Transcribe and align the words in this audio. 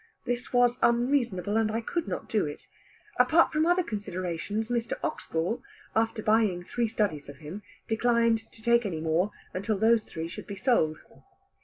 This 0.25 0.51
was 0.51 0.79
unreasonable, 0.81 1.57
and 1.57 1.71
I 1.71 1.79
could 1.79 2.07
not 2.07 2.27
do 2.27 2.47
it. 2.47 2.65
Apart 3.19 3.53
from 3.53 3.67
other 3.67 3.83
considerations, 3.83 4.67
Mr. 4.67 4.93
Oxgall, 5.03 5.61
after 5.95 6.23
buying 6.23 6.63
three 6.63 6.87
studies 6.87 7.29
of 7.29 7.37
him, 7.37 7.61
declined 7.87 8.51
to 8.51 8.63
take 8.63 8.83
any 8.83 8.99
more 8.99 9.29
until 9.53 9.77
those 9.77 10.01
three 10.01 10.27
should 10.27 10.47
be 10.47 10.55
sold. 10.55 11.01